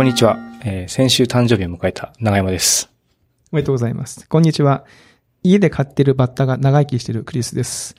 [0.00, 0.38] こんにちは。
[0.64, 2.90] えー先週誕生日を迎えた長山です。
[3.52, 4.26] おめでとうございます。
[4.30, 4.86] こんにちは。
[5.42, 7.96] 家で飼ってるバッタが長生きしてるクリスです。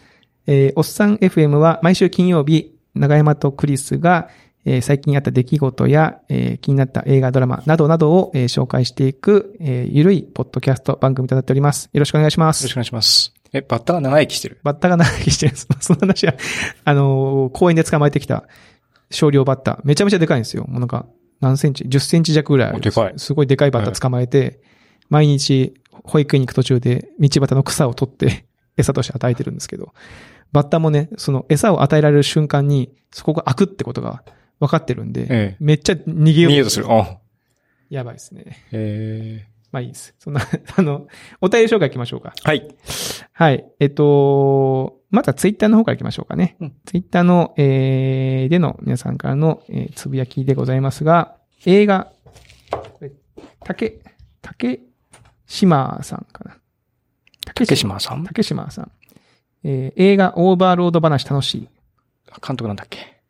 [0.47, 4.29] えーおっさん FM は毎週金曜日、長山とクリスが、
[4.65, 11.91] えー最近あった出来事や、えー気になった映画、ドラマなどなどを、えー紹介していく、えーゆるいポッドキャスト番組となっております。
[11.93, 12.79] よろしくお願いしますよろしくお。
[12.79, 13.31] 願いします。
[13.53, 14.57] え、バッタが長生きしてる？
[14.63, 15.67] バッタが長生きしてるんです。
[15.81, 16.33] その話は、
[16.83, 18.45] あのー公園で捕まえてきた
[19.11, 19.79] 少量バッタ。
[19.83, 20.65] めちゃめちゃでかいんですよ。
[20.67, 21.05] もうなんか、
[21.41, 24.61] 何センチ ?10 センチ弱ぐらいでかいすごいでかいバッタ捕まえて、
[25.09, 28.45] 毎日保育園に行く途中で道端の草を取って
[28.77, 29.93] 餌として与えてるんですけど、
[30.51, 34.23] バッタもね、その餌を与えられる瞬間に、そこが開くってことが
[34.59, 36.85] 分かってるんで、ええめっちゃ逃げよう逃げようとする。
[36.89, 37.17] あ
[37.89, 38.57] やばいですね。
[38.71, 40.13] えまあいいです。
[40.19, 40.41] そんな、
[40.75, 41.07] あの、
[41.39, 42.33] お便り紹介行きましょうか。
[42.43, 42.67] ー、はい。
[43.33, 43.65] はい。
[43.79, 46.55] えっと、まずはツイッターの方から行きましょうかね。
[46.59, 52.11] うんツイッターの、えー、での皆さんからの、えーつぶやきでございますが、映画、
[52.71, 53.11] これ
[53.63, 53.99] 竹、
[54.41, 54.79] 竹
[55.45, 56.57] 島さんかな。
[57.45, 58.23] 竹竹島さん？
[58.23, 58.91] 竹島さん。
[59.63, 61.69] えー映画オーバーロード話楽しい。
[62.45, 63.21] 監督なんだっけ？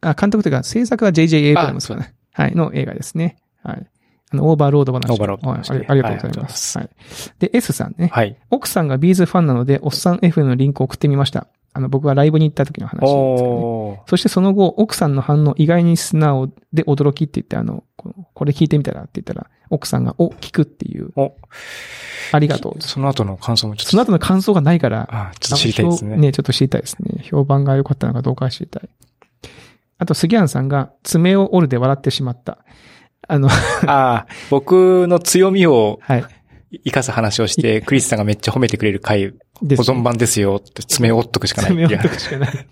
[0.00, 2.12] あ、監督というか制作は JJ エイブラムスかな。
[2.32, 3.36] はい、の映画ですね。
[3.62, 3.86] はい。
[4.32, 5.10] あの、オーバーロード話。
[5.10, 6.78] オーバーロード話はいありありがとうございます。
[6.78, 6.90] はい。
[7.38, 8.08] で、S さんね。
[8.12, 8.36] はい。
[8.50, 11.46] 奥さんが B'z ファンなので、おっさん F のリンクを送ってみました。
[11.76, 14.02] あの、僕がライブに行った時の話ですけどね。
[14.06, 21.34] そしてその後、奥さんの反応意外に素直で驚きって言って、あの、これ聞いてみたらって言ったら、奥さんが、お、聞くっていう、お、
[22.30, 22.80] ありがとう。
[22.80, 23.90] その後の感想もちょっと。
[23.90, 26.16] その後の感想がないから、あちょっと知りたいですね。
[26.16, 27.24] ね、ちょっと知りたいですね。
[27.24, 28.88] 評判が良かったのかどうか知りたい。
[29.98, 32.58] あと、杉谷さんが、爪を折るで笑ってしまった。
[33.28, 33.52] あの、あ
[33.86, 36.24] あ、僕の強みをはい。
[36.82, 42.66] 生かす話をして、クリスさんがめっちゃ褒めてくれる回、保存版ですよって爪を折っとくしかない爪を折っとくしかない。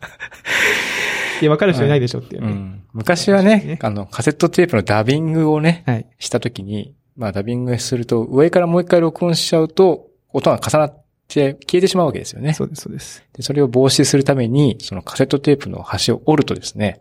[1.41, 2.49] いや、わかる人いないでしょっていうね。
[2.49, 2.83] うん。
[2.93, 6.07] 昔はね、あの、カセットテープのダビングをね、はい。
[6.19, 12.53] したときに、まあダビングすると、上からもう一回録音しちゃうと、音が重なって消えてしまうわけですよね。
[12.55, 13.25] そうです、そうです。
[13.33, 17.01] でそれを防止するために、そのカセットテープの端を折るとですね、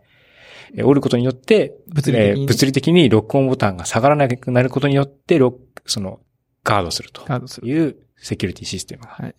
[0.74, 6.20] え折ることによって、物理的にねえー物理的に録音ボタンが下がらなくなることによって、ロその、
[6.64, 7.68] ガードするとガードする。
[7.68, 9.08] いうセキュリティシステムが。
[9.10, 9.34] はい。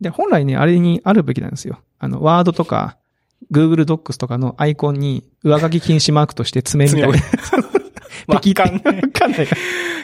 [0.00, 1.80] で、本来ね、あれにあるべきなんですよ。
[1.98, 2.97] あの、ワードとか、
[3.52, 7.08] Google Docs とかのアイコンに上書き禁止マークとして爪みたいな。
[8.26, 9.56] まあ、 敵あかんねわかんないか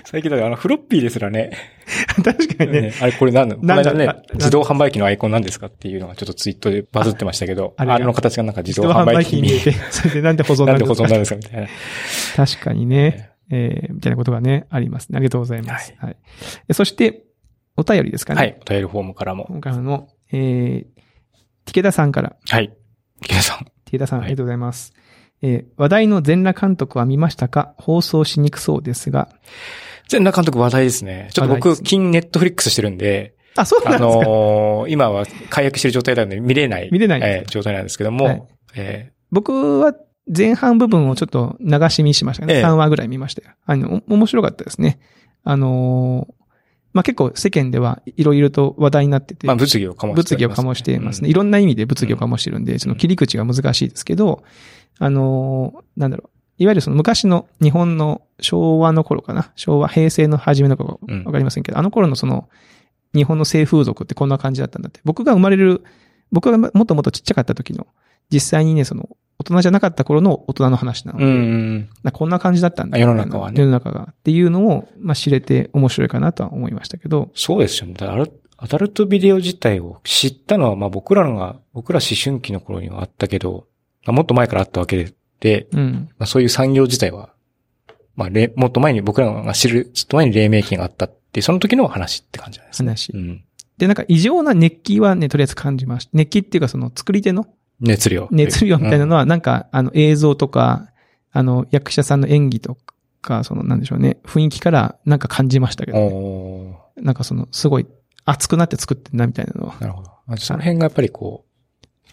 [0.06, 1.50] 最近だからあの、フロッピーですらね、
[2.24, 2.24] ら。
[2.32, 2.80] 確かにね。
[2.82, 9.48] ねあれこれ何のこのなんだ間ねな、自動販売機のアイコンなんですかっていうのがちょっとツイートでバズってましたけど、あれの形がなんか自自動販売機に
[9.90, 10.94] それでなんで保存ななんんですか？
[10.94, 11.68] で保存なんですかみたいな。
[12.36, 13.30] 確かにね。
[13.50, 15.16] えー、みたいなことがね、ありますね。
[15.16, 15.94] ありがとうございます。
[15.98, 16.16] はい。
[16.68, 17.24] えそして、
[17.76, 18.38] お便りですかね。
[18.38, 18.56] はい。
[18.60, 19.46] お便りフォームからも。
[19.48, 20.82] 今回の、えー、
[21.66, 22.72] ティケダさんから、はい。
[23.24, 23.64] 池田さん。
[23.64, 24.92] ティケダさん、はいありがとうございます。
[25.42, 27.74] えー話題の全裸監督は見ましたか？
[27.78, 29.28] 放送しにくそうですが。
[30.08, 31.28] 全裸監督話題ですね。
[31.32, 36.88] ちょっと僕、金ネットフリックスしてるんで、あ、そうなんあですか、のー今は解約してる状態なので見れない。
[36.92, 38.42] 見れないえー状態なんですけども、はい
[38.76, 39.94] え僕は
[40.34, 42.54] 前半部分をちょっと流し見しましたね。
[42.54, 43.54] ええ3話ぐらい見ましたよ。
[43.66, 44.98] あの、お面白かったですね。
[45.44, 46.34] あのー
[46.94, 51.26] まあ、結構世間ではいろいろと話題になってて、ーまあ物議を醸して物議を醸していますね。
[51.26, 54.44] うんいろんな意味で物議を醸してるんで、その切り口が難しいですけど、
[54.98, 56.30] あのーなんだろう。
[56.56, 59.50] いわゆるその昔の日本の昭和の頃かな？
[59.56, 62.48] 昭和、平成の初めの頃、うんわかりませんけど、あの頃のその、
[63.12, 65.00] 日本の性風俗ってこんな感じだったんだって。
[65.02, 65.82] 僕が生まれる、
[66.30, 67.88] 僕がもっともっとちっちゃかった時の、
[68.30, 69.08] 実際にね、その、
[69.44, 71.90] 大人じゃなかった頃の大人の話なので、うん。
[72.02, 72.96] なこんな感じだったんだ。
[72.96, 74.08] あ世の中はね世の中が。
[74.10, 77.94] っていうのを、まあ、知れて面白いかなとは思いましたけど、そうですよね。
[77.94, 83.66] だからアダルトビデオ自体を知ったのは、まあ僕らのが、僕ら思春期の頃にはあったけど、
[84.06, 86.08] まあもっと前からあったわけで、うん。
[86.18, 87.34] まあそういう産業自体は、
[88.16, 92.88] まあれもっと前に僕らが知る、ずっと前に黎明期があったってその時の話って感じなんですね。
[92.88, 93.44] 話うん。
[93.76, 96.10] で、なんか異常な熱気はね、とりあえず感じました。
[96.14, 97.46] 熱気っていうかその作り手の
[97.80, 98.28] 熱量。
[98.30, 100.88] 熱量みたいなのは、なんか、あの映像とか、
[101.32, 102.78] あの役者さんの演技と
[103.20, 107.86] か、そのなんでしょうね、雰囲気からなんか感じましたけうんど、ね、なんかその、すごい
[108.24, 110.10] 熱くなって作ってんなみたいなのは、なるほど。
[110.28, 111.44] あその辺がやっぱりこ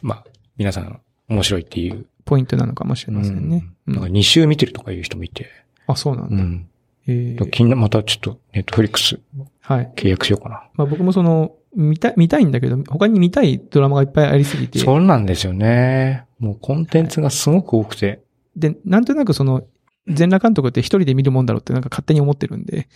[0.04, 0.26] う、まあ、
[0.58, 2.06] 皆さん面白いっていう。
[2.26, 3.66] ポイントなのかもしれませんね。
[3.88, 5.48] うんなんかうん2週見てるとかいう人もいて。
[5.88, 6.36] あ、そうなんだ。
[6.36, 6.68] ん。
[7.08, 9.20] えーまたちょっとネットフリックス
[9.62, 9.92] はい。
[9.96, 10.64] 契約しようかな。
[10.74, 16.26] まあ僕もその、見たい、見たいんだけど、他に見たいドラマがいっぱいありすぎて、そうなんですよね。
[16.40, 18.22] もうコンテンツがすごく多くて。
[18.56, 19.64] で、なんとなくその、
[20.08, 22.88] 全裸監督って一人で見るもんだろうってなんか勝手に思ってるんで、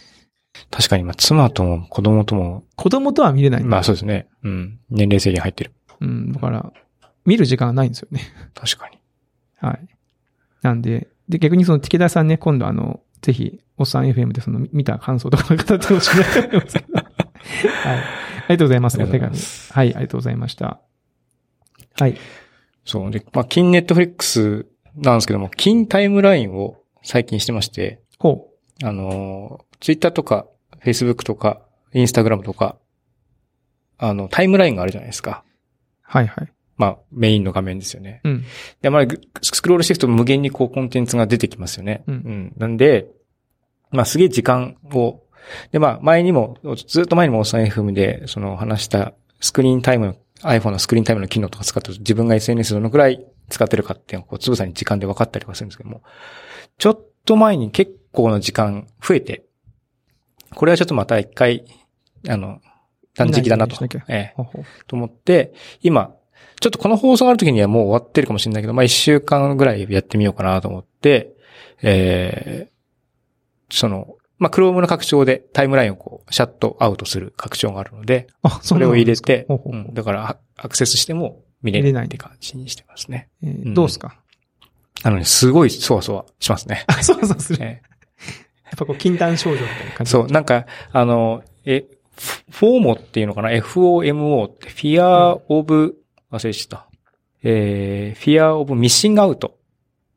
[0.72, 4.28] 確かに、まあ、妻とも子供とも、子供とは見れないまあそうですね。
[4.44, 4.80] うん。
[4.90, 5.74] 年齢制限入ってる。
[6.02, 6.72] うん、だから、
[7.26, 8.22] 見る時間がないんですよね。
[8.54, 8.98] 確かに。
[9.58, 9.88] はい。
[10.62, 16.94] なんで、で、逆にその、池田さんね、今度あの、ぜひ、おっさん FM でその、見た感想とか語ってほしいなと思いますけど。
[16.94, 17.06] はい。
[17.08, 19.02] ありがとうございます。
[19.02, 19.36] お手紙。
[19.72, 20.80] はい、ありがとうございました。
[22.00, 22.18] はい。
[22.84, 23.10] そう。
[23.10, 28.52] で、まあ、金ネットフリックスなんですけども、金タイムラインを最近してまして、ほ
[28.84, 30.46] あのー、ツイッターとか、
[30.78, 31.62] フェイスブックとか、
[31.96, 32.78] インスタグラムとか、
[33.98, 35.44] あの、タイムラインがあるじゃないですか。
[35.48, 36.02] う。
[36.04, 36.55] はいはい。
[36.78, 38.22] まあ、メインの画面ですよね。
[38.24, 38.44] うん。
[38.82, 42.04] で、まあ、ぐスクロールしていくと無限にこうコンテンツが出てきますよね。
[42.08, 43.08] うんなんで、
[43.92, 45.22] まあ、すげえ時間を、
[45.72, 46.58] で、まあ、前にも、
[46.88, 56.02] ずっと前にもおっさん FM で、その話したスクリーンタイムの、iPhone のスクリーンタイムの機能とか使ってると自分が SNS どのくらい使ってるかっていうのをこう、つぶさに時間で分かったりはするんですけども、
[56.78, 59.46] ちょっと前に結構な時間増えて、
[60.54, 61.66] これはちょっとまた一回、
[62.28, 62.60] あの、
[63.16, 63.78] 断食だなと。
[64.08, 64.34] ええ。
[64.88, 66.16] と思って、今、
[66.60, 71.34] ちょっとこの放送がある時にはもう終わってるかもしれないけど、まあ一週間ぐらいやってみようかなと思って、
[71.82, 83.30] えー、その、まあ Chrome の拡張でタイムラインをこう、シャットアウトする拡張があるので、あ、それを入れて、ほうほうほううんだからアアクセスしても見れないるって感じにしてますね。
[83.44, 84.20] えーうんどうですか？
[85.04, 86.84] あのね、すごいそわそわしますね。
[86.88, 87.64] あ、 そうそうする。
[87.64, 87.82] やえ
[88.74, 90.10] っぱこう、禁断症状みたいな感じ。
[90.10, 91.86] ーそう、なんか、あの、え、
[92.50, 95.96] フォーモっていうのかな ?FOMO って、Fear of、
[96.32, 96.88] 忘れちゃった。
[97.44, 99.52] えー、Fear of Missing Out。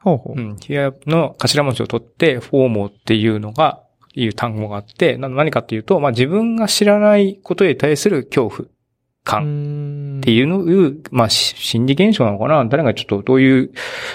[0.00, 0.40] ほうほう。
[0.40, 0.56] うん。
[0.56, 3.82] フィアの頭文字を取って、フォーモっていうのが、
[4.14, 8.68] いう単語があって、な何かっていうと、まあ、自分が知らないことに対する恐怖
[9.22, 12.64] 感んっていうのを、まあ、し心理現象なのかな？
[12.64, 13.72] 誰がちょっとどういう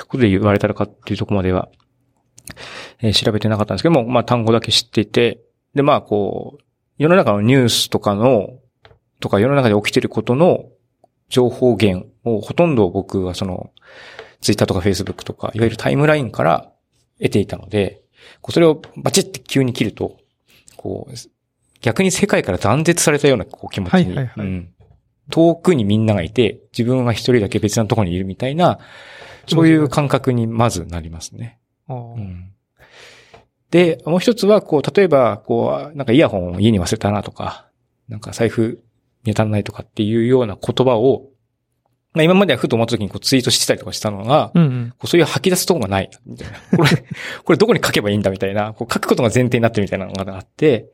[0.08, 1.70] ことで言われたのかっていうところまでは、
[3.00, 5.40] えー調べてなかったんですけども、まあ、単語だけ知っていて、
[5.74, 6.64] で、まあ、こう、
[6.98, 8.50] 世の中のニュースとかの、
[9.22, 10.66] とか世の中で起きていることの
[11.34, 13.72] 情報源をほとんど僕はその、
[14.42, 16.72] ツイッターとかフェイスブックとか、いわゆるタイムラインから
[17.18, 18.04] 得ていたので、
[18.42, 20.18] こうそれをバチって急に切ると、
[20.78, 21.14] こう、
[21.82, 24.48] 逆に世界から断絶されたようなこう気持ちに、はいはいはい。
[24.48, 24.74] うん。
[25.32, 28.78] 遠くにみんながいて、自分が一人だけ別なところにいるみたいな、
[29.48, 31.58] そういう感覚にまずなりますね。
[33.72, 37.72] で、もう一つは、こう、例えば、こう、なんかイヤホンを家に忘れたなとか、
[38.08, 38.84] なんか財布
[39.24, 41.30] 見当たらないとかっていうような言葉を、
[42.14, 44.90] まあ今まではふと思った時にこうツイートしてたりとかしたのが、うんうん。
[44.92, 46.60] こうそういう吐き出すとこがない、みたいな。
[46.78, 46.90] これ、
[47.44, 50.92] これどこに書けばいいんだみたいな、こう書くことが前提になってるみたいなのがあって、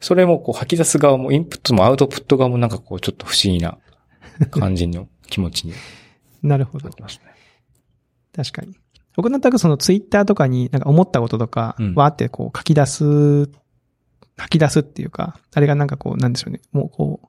[0.00, 3.78] それもこう吐き出す側も、インプットもアウトプット側もなんかこうちょっと不思議な
[4.50, 5.74] 感じの気持ちに
[6.42, 6.90] なるほど。
[6.90, 8.76] 確かに。
[9.14, 13.50] 僕なんとなくそのツイッターとかになんか思ったこととかうん、わーってこう書き出す、書
[14.48, 16.60] き出すっていうか、あれがなんかこう、なんでしょうね。
[16.72, 17.28] もうこう、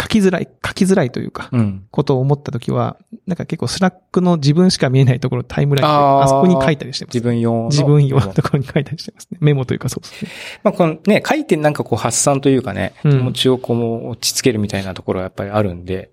[0.00, 1.86] 書きづらい、書きづらいというか、うん。
[1.90, 2.96] ことを思ったときは、
[3.26, 7.14] なんか結構 Slack の自分しか見えないところタイムラインで、あそこに書いたりしてます。
[7.14, 7.68] 自分用の。
[7.68, 9.38] 自分用のところに書いたりしてますね。
[9.40, 10.30] メモというかそうですね。
[10.62, 16.10] まあ、このね、書いてなんかこう発散というかね、うん気持ちをこう落ち着けるみたいなところはやっぱりあるんで、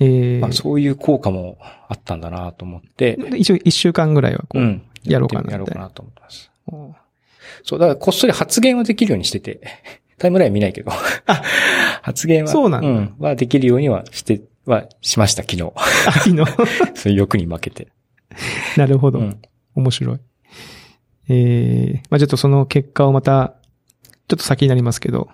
[0.00, 4.82] えーまあそういう効果もあったんだなと思って、で一応一週間ぐらいはこう、うん。
[5.04, 6.50] やろうかなってやろうかなと思ってます。
[6.66, 6.94] お
[7.62, 9.60] そう、だからこっそり発言はできるようにしてて、
[10.20, 10.92] タイムライン見ないけど、
[12.02, 15.72] 発言は、そうなんだん、はできるようにはして、はしました、昨日。
[16.06, 16.44] 秋の。
[16.94, 17.88] そういう欲に負けて。
[18.76, 19.18] なるほど。
[19.18, 19.40] うん。
[19.74, 20.18] 面白い。
[21.30, 23.54] えー、まあちょっとその結果をまた、
[24.28, 25.30] ちょっと先になりますけど、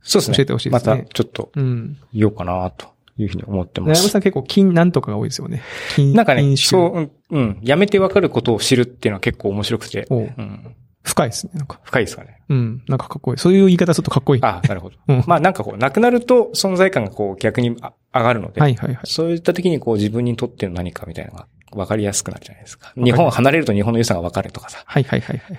[0.00, 0.36] そうですね。
[0.36, 1.98] 教えてほしいですねまたちょっとうん。
[2.14, 2.86] 言おうかなと
[3.18, 3.98] いうふうに思ってます。
[3.98, 5.60] 長山さん結構金なんとかが多いですよね。
[5.96, 7.58] 金、なんかね、そう、うん、うん。
[7.62, 10.76] やめてわかることを知るっていうのは結構面白くて、うん。
[11.02, 11.52] 深いですね。
[11.54, 11.80] なんか。
[11.82, 12.42] 深いですかね。
[12.48, 12.82] うん。
[12.86, 13.38] なんかかっこいい。
[13.38, 14.42] そういう言い方するとかっこいい。
[14.44, 14.96] あ なるほど。
[15.08, 19.00] うんまあなんかこう、なくなると存在感がこう逆にあ上がるので、はいはいはい。
[19.04, 22.92] そういった時にこう自分にとっての何かみたいなのが分かりやすくなるじゃないですか。
[22.96, 25.58] 日本を離れると日本の良さが分かるとかさ、はいはいはいはい。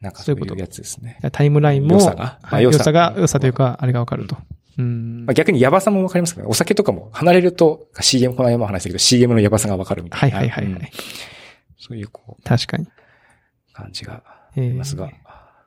[0.00, 1.18] なんかそそういうやつですね。
[1.32, 2.16] タイムラインも、良さが？
[2.16, 4.36] まあはい良さが、良さというか、あれがわかると。
[4.78, 5.34] うんまあ、。
[5.34, 10.38] 逆にヤバさも分かりますけど、お酒とかも離れると CM、この間も話したけど CM のヤバさが分かるみたはいいな。
[10.38, 10.72] はいはいはい。
[10.74, 10.88] うん
[11.78, 12.84] そういうこ確かに。
[12.84, 12.88] う
[13.72, 14.22] 感じが
[14.56, 15.10] えーありますが。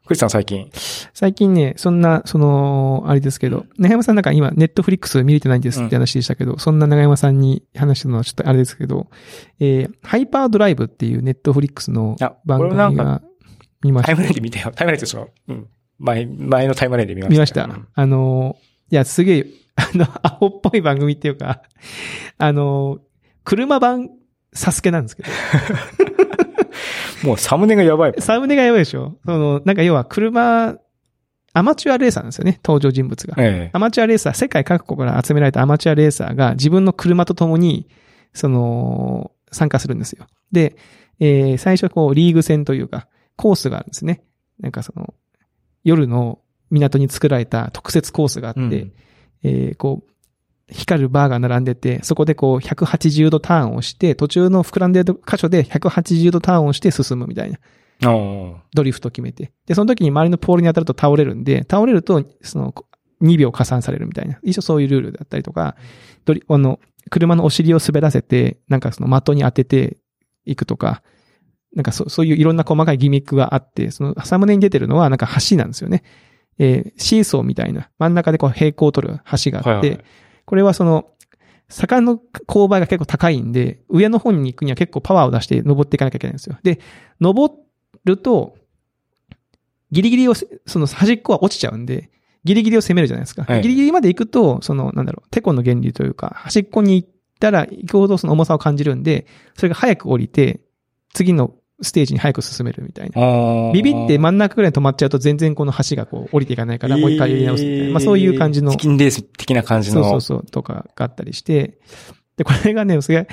[0.09, 0.71] クリスさん最近、
[1.13, 9.07] 最近ね、そんな、その、あれですけど、長山さんなんか今、ネットフリックス見れてないんですって話でしたけど、そんな長山さんに話したのはちょっとあれですけど、
[9.59, 13.21] えー、ハイパードライブっていうネットフリックスのあ、番組が
[13.83, 14.07] 見ました。
[14.07, 14.71] タイムラインで見てよ。
[14.75, 15.67] タイムラインってその、うん。
[15.99, 17.33] 前、前のタイムラインで見ました。
[17.33, 17.63] 見ました。
[17.65, 18.57] うんあの、
[18.89, 21.61] いや、すげえ、 あの、アホっぽい番組っていうか、
[22.39, 22.97] あの、
[23.43, 24.09] 車版
[24.53, 25.29] サスケなんですけど、
[27.23, 28.13] もうサムネがやばい。
[28.19, 30.75] サムネがやばいでしょその、なんか要は車、
[31.53, 33.35] アマチュアレーサーなんですよね、登場人物が。
[33.37, 33.69] ええ。
[33.73, 37.87] アマチュアレーサー、世界各国から集められたアマチュアレーサーが自分の車と共に、
[38.33, 40.27] その、参加するんですよ。
[40.51, 40.75] で、
[41.19, 44.21] えー最初こう、リーグ戦というか、コースがあるんですね。
[44.59, 45.13] なんかその、
[45.83, 48.93] 夜の港に作られた特設コースがあって、うん
[49.43, 50.09] えーこう、
[50.71, 57.59] 光るバーが並んでて、そこでこう、180度ターンをして、途中の膨らんでる箇所で180度ターンをして進むみたいな。
[58.73, 59.51] ドリフト決めて。
[59.65, 62.73] で、その時に周りのポールに当たると倒れるんで、倒れると、その、
[63.21, 64.39] 2秒加算されるみたいな。
[64.43, 65.75] 一応そういうルールだったりとか、
[66.25, 69.97] ドリ、あの、車のお尻を滑らせて、なんかその的に当てて
[70.45, 71.01] いくとか、
[71.75, 76.03] なんかそそういういろんな細かいギミックがあって、そのサムネに出てるのはなんか橋なんですよね。
[76.57, 80.05] えーシーソーみたいな、真ん中でこう平行を取る橋があって、はいはい
[80.49, 81.11] これはその、
[81.67, 86.57] 坂の勾配が結構高いんで、上の方に行くには結構パワーを出して登っていかなきゃいけないんですよ。
[86.63, 86.79] で、
[87.21, 87.53] 登
[88.03, 88.55] ると、
[89.91, 92.09] ギリギリをせ、その端っこは落ちちゃうんで、
[92.45, 93.43] ギリギリを攻めるじゃないですか。
[93.43, 100.61] はいギリギリまで行くと、その、なんだろう、テコの原理というか、端っこに行ったら行くほどその重さを感じるんで、それが早く降りて、
[101.13, 103.71] 次のステージに早く進めるみたいな。
[103.73, 107.93] ビビって真ん中ぐらいに止まっちゃうと全然この橋がこう降りていかないから、もう一回やり直すみたいな。
[107.93, 108.77] まあそういう感じのチ。
[108.77, 110.03] キンレース的な感じの。
[110.03, 111.79] そうそうそう、とかがあったりして、
[112.37, 113.27] で、これがね、 すげえ、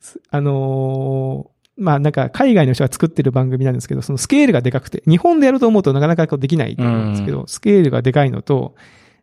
[0.00, 8.74] すあのーまあなんか海外の人が作ってる番組なんですけど、そのスケールがでかくて、日本でやると思うとなかなかこうできないんですけど、スケールがでかいのと、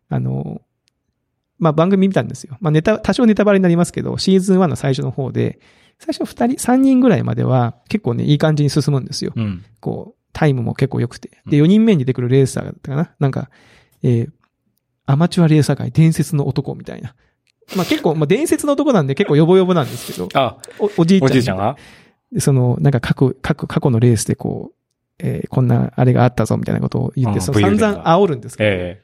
[0.08, 0.66] あのー
[1.58, 2.56] まあ番組見たんですよ。
[2.60, 5.58] まあネタ、多少ネタバレになりますけど、シーズン1の最初の方で、
[5.98, 9.32] 最初二人、三人ぐらいまでは結構ね、いい感じに進むんですよ。
[9.34, 9.64] うん。
[9.80, 11.30] こう、タイムも結構良くて。
[11.46, 13.14] で、4人目に出てくるレーサーだったかな？
[13.18, 13.50] なんか、
[14.02, 14.30] えー
[15.08, 17.14] アマチュアレーサー界伝説の男みたいな。
[17.76, 21.30] まあ結構、まあ伝説の男なんで結構ヨボヨボなんですけど、あ、おおじいちゃん。
[21.30, 21.76] おじいちゃんが？
[22.32, 29.02] でその、なんか過去、過去、過去のレースでこう、えーこんなあれがあったぞみたいなことを言って、うんその散々煽るんですけど、え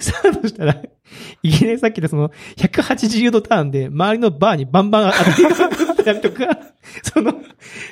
[0.00, 0.82] スタートしたら、
[1.42, 6.58] いきなりさっきでその、180度ターンで、周りのバーにバンバン当てていくたりとか、
[7.02, 7.34] その、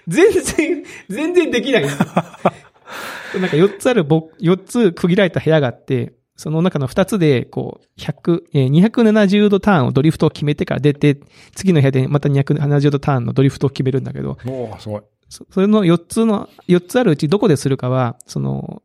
[0.06, 1.82] 全然、全然できない。
[1.84, 11.20] なんか4つあるボ、4つ区切られた部屋があって、その中の2つで、こう、100、えー270度ターンをドリフトを決めてから出て、
[11.54, 15.02] 次の部屋でまた270度ターンのドリフトを決めるんだけど、えおーすごい。
[15.28, 18.82] そそれの4つの、4つあるうちどこでするかは、その、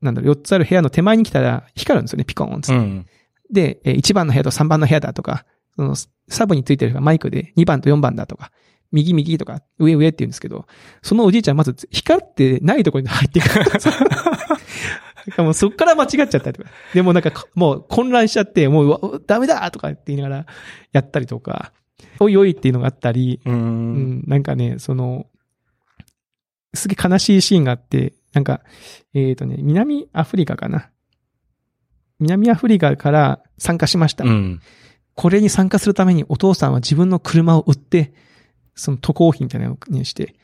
[0.00, 3.06] なんだろう、4つある部屋の手前に来たら光るんですよね、ピコーンっつってうん。
[3.50, 5.44] で、えー1番の部屋と3番の部屋だとか、
[5.76, 5.94] その
[6.28, 8.50] サブについてるマイクで2番と4番だとか、
[8.92, 10.66] 右右とか、上上って言うんですけど、
[11.02, 13.48] そのおじいちゃんまず光ってないところに入っていく。
[15.42, 16.70] もうそっから間違っちゃったりとか。
[16.94, 20.46] でもなんかこもう混乱しちゃって、もうダメだとかって言いながら
[20.92, 21.72] やったりとか、
[22.20, 23.50] おいおいっていうのがあったり、う。
[23.50, 25.26] うんん、なんかね、その、
[26.74, 28.60] すげえ悲しいシーンがあって、なんか、
[29.14, 30.90] えっ、とね、南アフリカかな。
[32.20, 34.24] 南アフリカから参加しました。
[34.24, 34.60] うん。
[35.14, 38.12] これに参加するためにお父さんは自分の車を売って、
[38.74, 40.34] その渡航費みたいなのにして、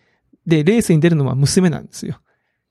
[0.46, 2.18] で、レースに出るのは娘なんですよ。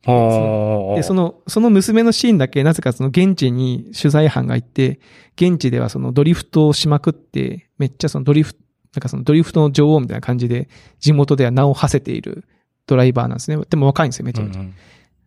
[0.07, 4.99] おーで、その、その娘のシーンだけ、なぜかその現地に取材班が行って、
[5.35, 8.61] 現地ではそのドリフトをしまくって、めっちゃそのドリフト、
[8.95, 10.67] なんかそのドリフトの女王みたいな感じで、
[10.99, 12.45] 地元では名を馳せている
[12.87, 13.63] ドライバーなんですね。
[13.69, 14.61] でも若いんですよ、めちゃめちゃ。
[14.61, 14.73] うん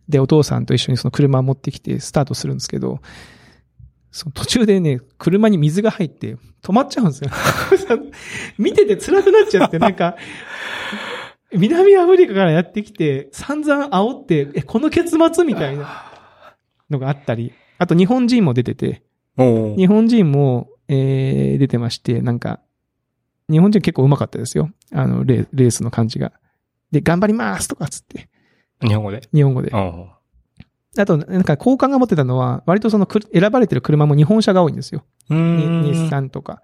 [0.07, 2.99] で、お父さんと一緒にその車を持ってきてスタートするんですけど、
[4.11, 7.29] その途中でね、車に水が入って止まっちゃうんですよ。
[8.57, 10.15] 見てて辛くなっちゃって、なんか、
[11.51, 16.05] 南アフリカからやってきて、散々煽って、え、この結末みたいな
[16.89, 19.03] のがあったり、あと日本人も出てて、
[19.37, 22.61] 日本人も、えー、出てまして、なんか、
[23.49, 24.71] 日本人結構上手かったですよ。
[24.91, 26.31] あの、レーレースの感じが。
[26.91, 28.29] で、頑張りますとかつって、
[28.87, 29.21] 日本語で？
[29.33, 29.71] 日本語で。
[30.97, 35.03] あと、なんか、交換が持ってたのは、割とそのく、選ばれてる車も日本車が多いんですよ。
[35.29, 36.61] 日産とか。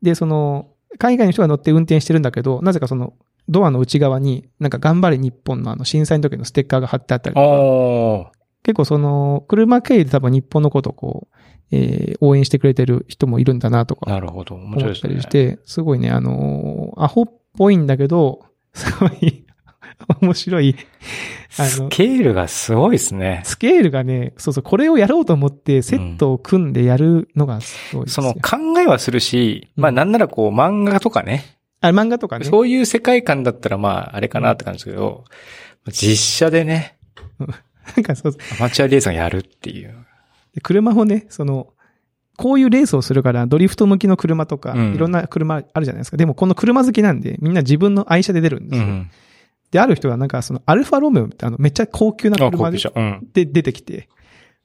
[0.00, 0.68] で、その、
[0.98, 3.12] 海外の人が乗って運転してるんだけど、なぜかその、
[3.48, 8.32] ドアの内側に、なんか、頑張れ日本のあの、震災の時のステッカーが貼ってあったりとか、
[8.62, 11.36] 結構その、車経由で多分日本のことをこう、
[11.72, 14.54] えー応援してくれてる人もいるんだなとか、なるほど。
[14.54, 15.14] 面思った白いですね。
[15.16, 17.24] りして、すごいね、あのーアホっ
[17.56, 18.44] ぽいんだけど、
[18.74, 19.31] すごい、
[20.20, 20.76] 面白い、
[21.58, 23.42] あのスケールがすごいですね。
[23.44, 28.22] スケールがね、そうそう、これをやろうと思ってセットを組んでやるのがすごいですよ。
[28.22, 32.44] その考えはするし、まあうんなんならこう漫画とかね、あ、漫画とかね。
[32.44, 35.24] そういう世界観だったらまああれかなって感じですけど、
[35.90, 36.96] 実写でね、
[37.96, 39.94] なんかそうアマチュアレーサーがやるっていう。
[40.54, 41.68] で車もね、その、
[42.36, 46.16] こういうレースをするから、ドリフト向きの車とか、うんいろんな車あるじゃないですか。
[46.16, 48.86] でも、この車好きなんで、みんな自分の愛車で出るんですよ。
[48.86, 49.10] うん。
[49.72, 52.78] で、ある人はなんか、その、アルファロメオってあの、めっちゃ高級なあ、車で。
[52.94, 53.28] うん。
[53.32, 54.08] で出てきて、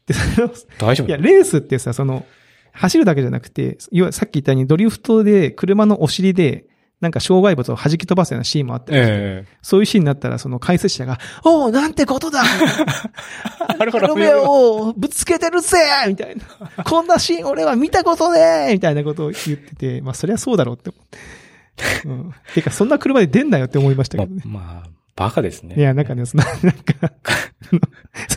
[0.05, 2.25] で、その、大丈夫いや、レースってさ、その、
[2.73, 6.67] 走るだけじゃなくて、要はさっき言ったようにドリフトで車のお尻で
[6.99, 13.77] なんか障害物を弾き飛ばすようなシーンもあったりして、えそういうシーンになったら、その解説者が、おおなんてことだえ。
[13.77, 14.07] なるほど。
[14.17, 16.83] 夢をぶつけてるぜみたいな。
[16.83, 22.07] こんなシーン俺は見たことねみたいなことを言ってて、まあそりゃそうだろうって思って。
[22.07, 22.33] うん。
[22.55, 24.41] てか、そんな車で出んなよって思いましたまけどね。
[24.45, 25.75] まあ、バカですね。
[25.75, 27.11] いや、なんかね、その、なんか、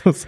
[0.03, 0.27] そうそ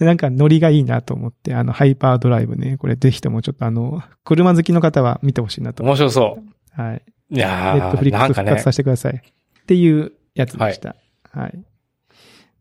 [0.00, 0.04] う。
[0.04, 5.84] なんかノリがいいなと思って、あの、ハイパードライブね、これぜひともちょっとあの、車好きの方は見てほしいなと。
[5.84, 6.38] 面白そ
[6.76, 6.80] う。
[6.82, 7.02] はい。
[7.30, 9.16] いやネットフリー、ックス復活さ、せてください。
[9.16, 10.96] っていうやつでした。
[11.30, 11.56] はい。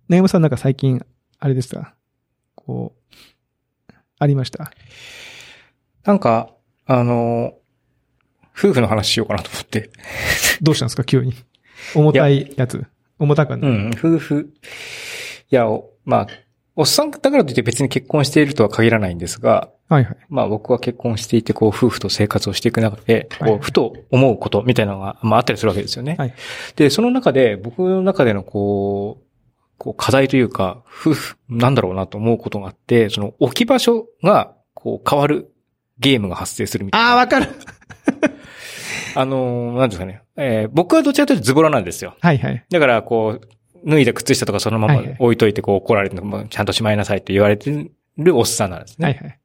[0.09, 1.03] ね山さんなんか最近、
[1.39, 1.95] あれですか？
[2.55, 2.95] こ
[3.89, 4.71] う、ありました？
[6.03, 6.51] なんか、
[6.86, 7.53] あの、
[8.57, 9.89] 夫婦の話しようかなと思って。
[10.62, 11.03] どうしたんですか？
[11.03, 11.33] 急に。
[11.95, 12.86] 重たいやつ。
[13.19, 13.69] 重たくはない。
[13.69, 14.53] うん、夫婦。
[15.50, 16.27] いや、おまあ、
[16.75, 20.17] おっさんだからといって別に結婚しているとは限らないんですが、はいはい。
[20.29, 26.15] まあ僕は結婚していて、こう、夫婦と生活をしていく中で、はいこう、ふと思うことみたいなのが、まああったりするわけですよね。
[26.19, 26.33] はい
[26.75, 29.24] で、その中で、僕の中でのこう、
[29.77, 35.51] こう、課題というか、夫婦、なんだろうなと思うことがあって、その置き場所が、こう、変わる
[36.00, 37.09] ゲームが発生するみたいな。
[37.09, 37.47] ああ、わかる
[39.19, 40.21] あのーなんですかね。
[40.36, 42.15] えー僕はどちらかというとズボラなんですよ。
[42.21, 42.65] はいはい。
[42.69, 49.05] だから、こう、脱いだ靴下とかそのままはいはい置いといて、こう怒られて、もうちゃんとしまいなさいって言われてるおっさんなんですね。
[49.05, 49.39] はいはい。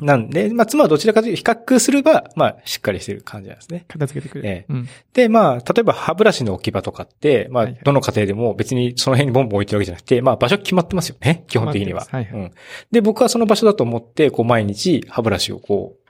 [0.00, 3.84] なんで、まあ、妻はどちらかというと比較すれば、まあ、しっかりしてる感じなんですね。
[3.88, 4.48] 片付けてくれる。
[4.48, 4.88] ええうん。
[5.12, 11.44] で、まあ、例えば歯ブラシの置き場とかって、まあはいはい、どの家庭でも別にその辺にボンボン置いてるわけじゃなくて、まあ、場所決まってますよね。
[11.46, 12.00] 基本的には。
[12.00, 12.52] 決まってますはいうん。
[12.90, 16.01] で、僕はその場所だと思って、こう、毎日歯ブラシをこう、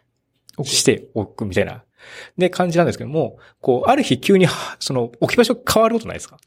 [0.65, 1.85] しておくみたいな。
[2.37, 6.39] で、感じなんですけども、こう、ある日急には、その、置き場所が変わることないですか？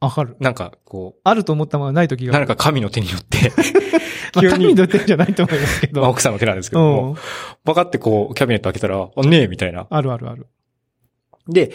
[0.00, 0.36] わかる。
[0.38, 2.38] なんか、こあると思ったままない時う、が。
[2.38, 3.50] 何か神の手によって、
[4.34, 6.00] まあ、急に神の手じゃないと思いますけど。
[6.02, 7.16] まあ、奥さんの手なんですけどうもん、。
[7.64, 9.88] パカってこう、キャビネット開けたら、あ、ねえ、みたいな。
[9.90, 10.46] あるあるある。
[11.48, 11.72] で、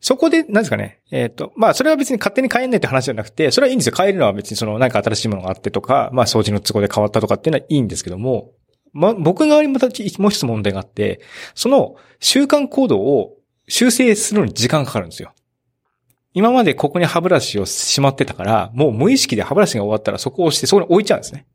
[0.00, 1.00] そこで、なんですかね。
[1.10, 3.94] えっ、と、まあ、それは別に勝手に変えんないって話じゃなくて、それはいいんですよ。
[3.96, 8.52] 変えるのは別にその、なんか新しいものがあってとか、まあ、掃除の都合で変わったとかっていうのはいいんですけども、
[8.92, 11.20] ま、僕側にまたもう一つ問題があって、
[11.54, 13.36] その習慣行動を
[13.68, 15.32] 修正するのに時間がかかるんですよ。
[16.32, 21.46] 今までここに歯ブラシをしまってたから、もう無意識で歯ブラシが終わったらそこを押してそこに置いちゃうんですね。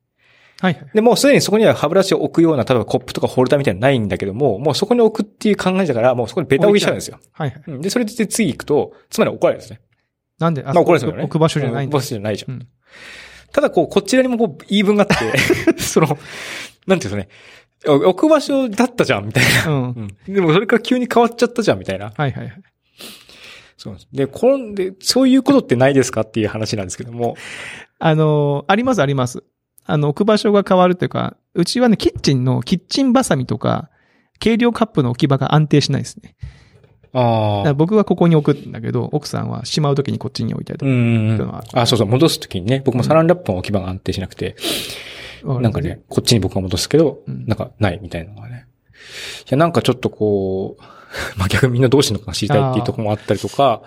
[0.60, 0.90] はいはい。
[0.94, 7.20] で、もうすでにそこには歯ブラシを置くような、例えばコップとかホルダーみたいなのないんだけども、もうそこに置くっていう考えだから、もうそこにベタ置きしちゃうんですよ。
[7.32, 7.64] はいはい。
[7.68, 9.82] うんで、それで次行くと、つまり怒られるんですね。
[10.40, 11.24] なんで、あまあ怒られるんですよね。
[11.24, 12.56] 置く場所じゃない置く場所じゃないじゃん。
[12.56, 12.68] うん
[13.56, 15.38] ただ、こう、こちらにもこう、言い分があって、
[15.80, 16.18] その、
[16.88, 17.28] なんていうんです
[17.86, 19.72] かね、置く場所だったじゃん、みたいな。
[19.72, 19.84] うん。
[20.28, 20.34] うん。
[20.34, 22.12] でも、それから急に変わっちゃったじゃん、みたいな。
[22.16, 22.54] はいはいはい。
[23.78, 24.08] そうです。
[24.12, 27.36] で、こんで、そういうことってないですかっていう話なんですけども。
[28.00, 29.44] あのーありますあります。
[29.86, 33.90] あの、置く場所が変わるというか、うちはね、キッチンのキッチンバサミとか、
[34.44, 36.36] 軽量カップの置き場が安定しないですね。
[37.14, 40.94] だあから僕はここに置くんだけど、奥さんはしまうときにこっちに置いたりとうか。
[40.96, 41.64] ん。
[41.74, 44.54] あ、そうそう、戻すときにね、僕もサランラップの置き場が安定しなくて、わ
[45.46, 48.68] なんかね、こっちに僕が戻すけど、うんなんかないみたいなのがね。
[49.46, 50.84] いや、なんかちょっとこう、
[51.38, 53.84] まあ逆にみんなどうしのか知りたいっていうところもあったりとか、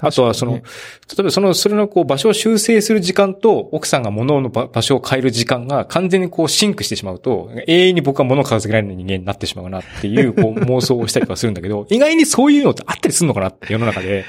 [0.00, 0.60] あとはその、
[1.06, 14.24] 確例えばその、それのこう場所を修正する時間と、奥さんが物の場場所を変える時間が完全にこうシンクしてしまうと、永遠に僕は物を片付けられない人間になってしまうなっていう こう妄想をしたりとかするんだけど、意外にそういうのってあったりするのかなって世の中で、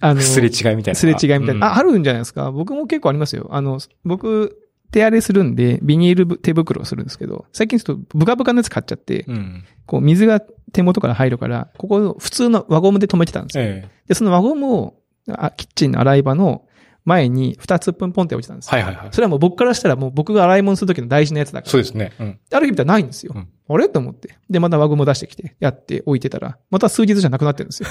[0.00, 0.94] あの、すれ違いみたいな。
[0.96, 1.52] すれ違いみたいな。
[1.54, 2.50] うんあ、あるんじゃないですか。
[2.50, 3.48] 僕も結構ありますよ。
[3.52, 4.61] あの、僕、
[4.92, 9.64] 手荒れするんで、ビニール手袋をするんですけど、最近ちょっとブカブカのやつ買っちゃって、うん。
[9.86, 13.64] こう水が手元から入るから、ここを普通の輪ゴムで止めてたんですよ。
[13.64, 13.90] ええ。
[14.06, 14.94] で、その輪ゴムを、
[15.28, 16.64] あキッチンの洗い場の
[17.04, 18.70] 前に2つポンポンって置いてたんですよ。
[18.72, 19.08] はいはいはい。
[19.12, 21.70] それはもう僕からしたらもう僕が洗い物するときの大事なやつだから。
[21.70, 22.12] そうですね。
[22.20, 22.38] うん。
[22.52, 23.32] ある日見たらないんですよ。
[23.34, 23.88] うんあれ？
[23.88, 24.36] と思って。
[24.50, 27.88] で、また輪ゴム出してきて、やって置いてたら、また数日じゃなくなってるんですよ。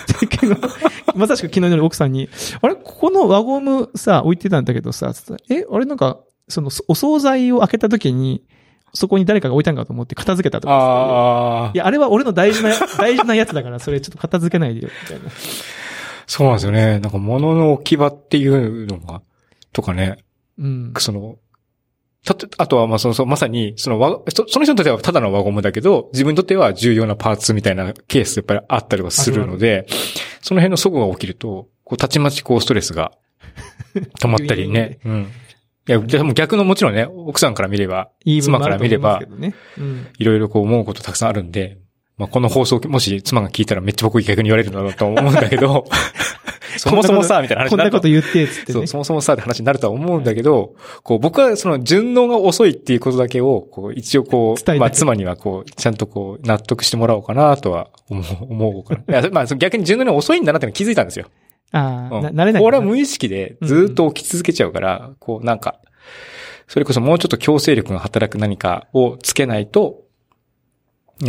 [1.16, 2.30] まさしく昨日の夜奥さんに、
[2.62, 2.76] あれ？
[2.76, 5.12] ここの輪ゴムさ、置いてたんだけどさ、
[5.50, 6.20] え、あれなんか、
[6.52, 8.44] その、お惣菜を開けた時に、
[8.94, 10.74] そこに誰かが置いたんかと思って片付けたとか。
[10.74, 11.78] ああい。
[11.78, 15.32] や、あれは俺の大事な、 大事なやつだから、それちょっと片付けないでよ、みたいな。
[16.28, 17.00] そうなんですよね。
[17.00, 19.22] なんか物の置き場っていうのが、
[19.74, 20.18] とかね、
[20.58, 20.94] うん。
[20.98, 21.38] その、
[22.26, 29.88] たと、あとはまあその、そのまさに、そのわ、そその人にとってはただの輪ゴムだけど、自分にとっては重要なパーツみたいなケースやっぱりあったりはするので、
[30.42, 33.12] その辺の齟齬が起きると、こう、たちまちこうストレスが
[34.20, 35.00] 溜まったりね。
[35.06, 35.28] うん。
[35.88, 38.10] いや、でも逆のもちろんね、奥さんから見れば、
[38.42, 39.20] 妻から見れば。
[40.20, 41.80] いろいろこう思うことたくさんあるんで、
[42.18, 45.86] まあこの放送、もし妻が聞いたらめっちゃ僕逆に言われるんだろうと思うんだけど、
[46.78, 48.88] そもそもさ、みたいな話こんなになること言って、つってねそう、。
[48.88, 59.22] そもそもさって話になるとは思うんだけど、こう、僕はその順応が遅いっていうことだけを、こう、一応こう、まあ、妻にはこう、ちゃんとこう、納得してもらおうかなとは思う、思うから。
[59.22, 61.26] いや、まあ、逆に順応が遅いんだなっての気づいたんですよ。
[61.72, 62.62] ああ、うんな慣れない。
[62.64, 65.80] これは無意識でずっと起き続けちゃうから、こう、なんか、
[66.68, 70.04] それこそもうちょっと強制力が働く何かをつけないと、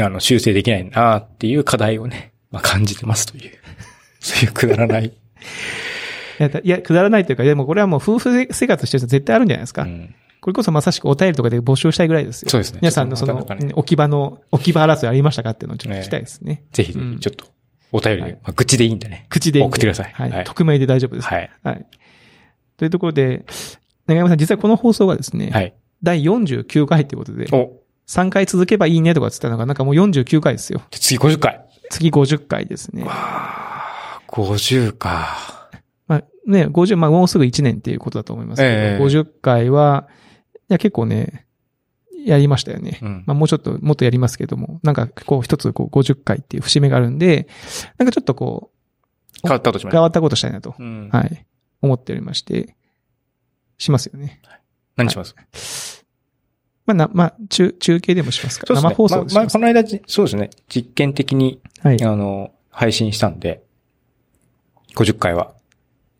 [0.00, 3.50] あの、修正できないなっていう課題をね、まあ、感じてますという。
[4.20, 5.12] そういうくだらない。
[6.64, 9.82] いや、くだらないというか、でもこれはもう夫婦生活してる人絶対あるんじゃないですか。
[9.82, 12.50] うんこれこそまさしくお便りとかで募集したいぐらいですよ。
[12.50, 16.64] そうですね皆さんのその、置き場の、置き場争いありましたかっていうのをちょっと聞きたいですね。
[16.72, 17.44] ぜひぜうんひ、ちょっと、
[17.92, 19.26] お便り、はいまあ、愚痴でいいんでね。
[19.28, 20.30] 口でいいんで送ってくださいはい。
[20.30, 21.28] はい匿名で大丈夫です。
[21.28, 21.50] はい。
[21.62, 21.86] はい。
[22.78, 23.44] というところで、
[24.06, 25.74] 長山さん、実はこの放送がですね、はい。
[26.02, 27.70] 第49回ということで、お、
[28.08, 30.82] 3回続けばいいねとかって言ったのが、なんかもう49回ですよ。
[30.90, 31.64] 次50回。
[31.90, 33.04] 次50回ですね。
[34.28, 35.68] 50か。
[36.08, 40.08] まあね、50、まあもうすぐ1年っていうことだと思いますけど、ええ50回は、
[40.54, 41.46] いや結構ね、
[42.24, 42.98] やりましたよね。
[43.02, 47.48] うんまあもうちょっと、もっとやりますけども、なんかこう一つこう50回っていう節目があるんで、
[47.98, 48.70] なんかちょっとこ
[49.42, 49.90] 変わったことし。
[49.90, 51.08] 変わったことしたいなと、うん。
[51.10, 51.46] はい、
[51.80, 52.76] 思っておりまして、
[53.78, 54.40] しますよね。
[54.96, 55.34] 何します？
[56.84, 58.90] まあな、まあ、中、中継でもしますかそうですね。
[58.90, 60.50] 生放送でしまあ、まあ、この間、じそうですね。
[60.68, 62.02] 実験的に、はい。
[62.02, 63.62] あの、配信したんで、
[64.96, 65.54] 50回は、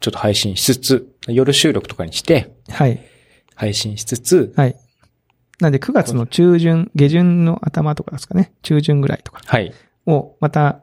[0.00, 3.00] ちょっと配信しつつ、夜収録とかにして、はい。
[3.54, 4.76] 配信しつつ、はい。
[5.60, 8.52] なんで9月の中旬、下旬の頭とかですかね。
[8.62, 9.72] 中旬ぐらいとかはい。
[10.06, 10.80] をまた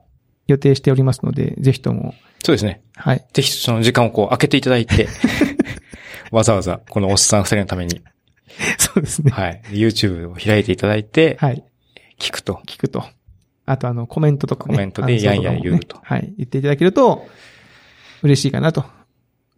[0.48, 2.82] 予定しておりますので、ぜひとも、そうですね。
[2.96, 3.26] はい。
[3.34, 5.08] ぜひその時間をこう開けていただいて、
[6.32, 8.02] わざわざこのおっさん二人のために、
[8.78, 9.32] そうですね。
[9.32, 9.62] はい。
[9.70, 11.64] YouTube を開いていただいて、はい。
[12.20, 12.62] 聞くと。
[12.66, 13.04] 聞くと。
[13.66, 14.76] あとあの、コメントとかね。
[14.76, 16.34] コメントでやんやん言うとねはい。
[16.38, 17.28] 言っていただけると、
[18.24, 18.82] 嬉しいかなと。
[18.82, 18.88] ま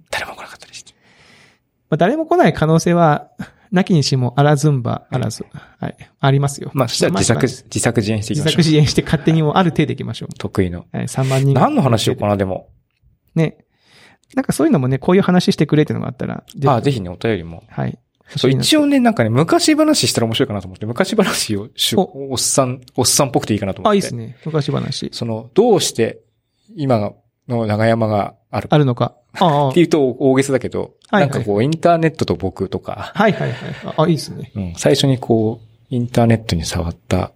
[0.10, 0.94] 誰も来なかったりして。
[1.90, 3.30] あ、誰も来ない可能性は、
[3.72, 5.46] なきにしもあらずんばあらず。
[5.80, 5.96] はい。
[6.20, 6.72] ありますよ。
[6.74, 8.64] まあ、そしたら自作、自作自演していき自ましょう。
[8.64, 10.30] 作自演して勝手にもある程度いきましょう。
[10.38, 10.86] 得意の。
[10.92, 11.08] はい。
[11.08, 11.54] 3万人。
[11.54, 12.70] 何の話しようかな、でも。
[13.36, 13.66] ね。
[14.36, 16.44] なんかそういうのもね、こういう話してくれっていうのがあったら。
[16.66, 17.64] ああ、ぜひね、お便りも。
[17.70, 17.98] はい。
[18.38, 18.82] そう、一応。
[18.82, 23.94] 応ね、なんかね、昔話したら面白いかなと思って、昔話をしおおっさん、おっさんっぽくていいかなと思って。
[23.94, 24.38] あ、いいですね。
[24.46, 25.10] 昔話。
[25.14, 26.22] その、どうして、
[26.76, 29.16] 今の長山があるかあるのか。
[29.40, 33.56] ああっていうと大げさだけど、はいはいなんかこう、インターネットと僕とか、はいはいは
[33.92, 33.96] い。
[33.98, 34.52] あ、いいですね。
[34.56, 37.34] うん、最初にこう、インターネットに触った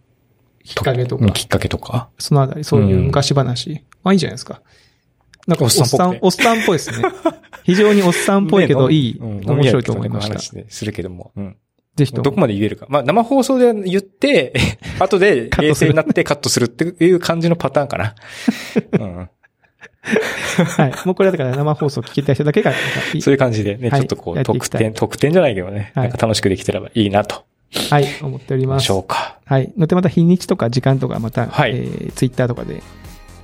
[0.65, 1.33] きっかけとかうん。
[1.33, 2.09] きっかけとか。
[2.17, 3.83] そのあたり、そういう昔話。
[4.03, 4.61] あ、いいじゃないですか。
[5.47, 7.07] なんか、おっさんおっさんっぽいですね。
[7.63, 10.33] 非常におっさんっぽいけど、ねいい、うん面白いと思いました。
[10.33, 11.31] 話でするけども。
[11.35, 11.57] うん。
[11.95, 12.23] ぜひとも。
[12.23, 12.87] どこまで言えるか。
[12.89, 14.53] まあ、生放送で言って、
[14.99, 18.15] 後で冷静になってカットするっていう感じのパターンかな。
[18.99, 19.29] うん。
[20.77, 20.93] はい。
[21.05, 27.43] もうこれはだから生放送聞きたい人だけが、いいそういう感じでね、はいちょっとこう、特典、特典じゃないけどね、はいなんか楽しくできてればいいなと。
[27.89, 28.75] はい、思っておりま。
[28.75, 29.37] ますしょうか。
[29.45, 29.71] はい。
[29.77, 32.81] のでまた日にちとか時間とかまた、はいえー、ツイッターとかで、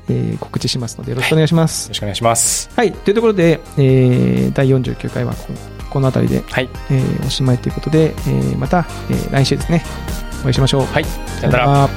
[0.10, 1.86] えー、告知しますのでよろしくお願いします。
[1.86, 2.70] よろしくお願いします。
[2.76, 2.92] はい。
[2.92, 5.48] というところで、えー、第49回はこ
[5.90, 6.70] このあたりで、はい。
[6.90, 9.84] えー、おしまいということで、えー、また、えー、来週ですね、
[10.42, 10.86] お会いしましょう。
[10.86, 11.06] はい。
[11.06, 11.90] さよなら